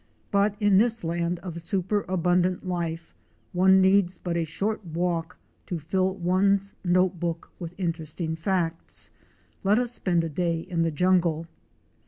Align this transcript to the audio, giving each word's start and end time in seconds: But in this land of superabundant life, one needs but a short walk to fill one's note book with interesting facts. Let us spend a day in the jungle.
But 0.31 0.55
in 0.59 0.79
this 0.79 1.03
land 1.03 1.37
of 1.43 1.61
superabundant 1.61 2.65
life, 2.67 3.13
one 3.53 3.79
needs 3.81 4.17
but 4.17 4.35
a 4.35 4.43
short 4.45 4.83
walk 4.83 5.37
to 5.67 5.77
fill 5.77 6.15
one's 6.15 6.73
note 6.83 7.19
book 7.19 7.51
with 7.59 7.75
interesting 7.79 8.35
facts. 8.35 9.11
Let 9.63 9.77
us 9.77 9.91
spend 9.91 10.23
a 10.23 10.27
day 10.29 10.61
in 10.61 10.81
the 10.81 10.89
jungle. 10.89 11.45